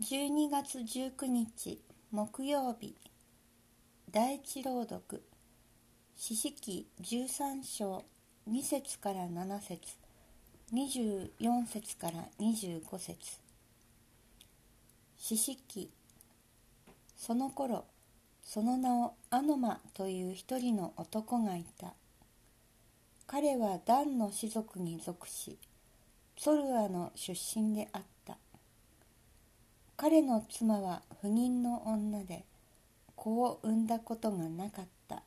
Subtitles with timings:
[0.00, 1.78] 12月19日
[2.10, 2.96] 木曜日。
[4.10, 5.22] 第一朗読。
[6.16, 8.02] 四式13章。
[8.48, 9.78] 2節から7節。
[10.72, 13.40] 24節から25節。
[15.18, 15.90] 四式。
[17.14, 17.84] その頃
[18.42, 21.92] その名をアノマという一人の男がいた。
[23.26, 25.58] 彼はダンの氏族に属し
[26.38, 28.19] ソルアの出身であった。
[30.00, 32.46] 彼の妻は不妊の女で
[33.16, 35.22] 子を産んだことがなかった。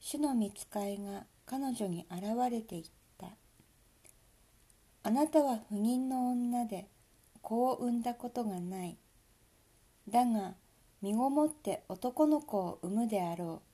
[0.00, 2.84] 主の見つかいが彼女に現れていっ
[3.16, 3.28] た。
[5.04, 6.88] あなたは不妊の女で
[7.42, 8.96] 子を産んだことがない。
[10.08, 10.54] だが
[11.00, 13.68] 身ごもって男の子を産むであろう。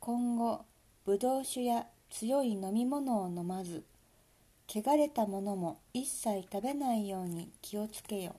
[0.00, 0.66] 今後
[1.06, 3.84] ぶどう酒や強い飲み物を飲まず
[4.68, 8.36] 汚れたものも一切食べないように気をつけよ。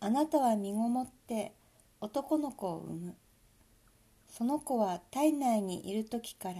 [0.00, 1.52] あなたは身ごもって
[2.00, 3.14] 男の子を産む。
[4.28, 6.56] その子は体内にいる時から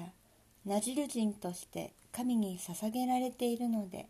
[0.65, 4.09] ナジル人として神に捧げられているので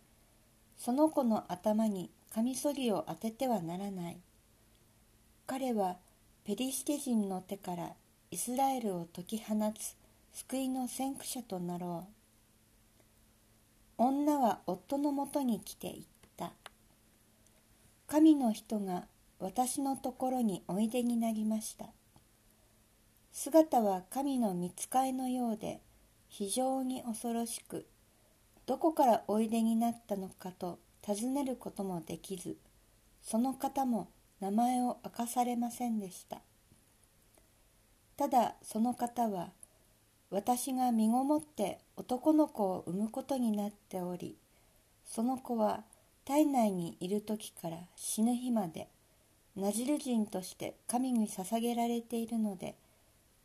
[0.78, 4.18] その子の頭にカミソリを当ててはならない。
[5.46, 5.96] 彼は
[6.44, 7.92] ペリシテ人の手から
[8.30, 9.96] イスラエルを解き放つ
[10.32, 12.15] 救いの先駆者となろう。
[13.98, 16.04] 女は夫のもとに来て言っ
[16.36, 16.52] た。
[18.06, 19.04] 神の人が
[19.38, 21.86] 私のところにおいでになりました。
[23.32, 25.80] 姿は神の見つかいのようで
[26.28, 27.86] 非常に恐ろしく
[28.66, 32.56] どこからおいでになったのかと尋ねることもできず
[33.22, 34.08] その方も
[34.40, 36.40] 名前を明かされませんでした。
[38.16, 39.50] ただその方は
[40.30, 44.36] 私が身ごもって男の子を産むことになっており
[45.04, 45.84] その子は
[46.24, 48.88] 体内にいる時から死ぬ日まで
[49.56, 52.74] ナジル人として神に捧げられているので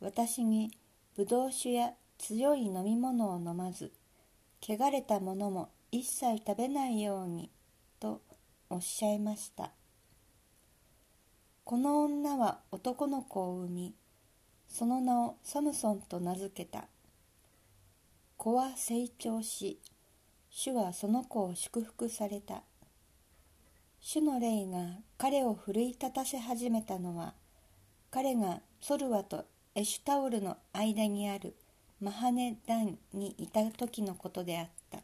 [0.00, 0.72] 私に
[1.16, 3.92] ブドウ酒や強い飲み物を飲まず
[4.60, 7.50] 汚れたものも一切食べないように
[8.00, 8.20] と
[8.68, 9.70] おっしゃいました。
[11.64, 13.94] この女は男の子を産み
[14.72, 16.86] その名をサムソンと名付けた。
[18.38, 19.78] 子は成長し
[20.48, 22.62] 主はその子を祝福された。
[24.00, 27.34] 主の霊が彼を奮い立たせ始めたのは
[28.10, 29.44] 彼がソルワと
[29.74, 31.54] エシュタオルの間にある
[32.00, 35.01] マハネダンにいた時のことであった。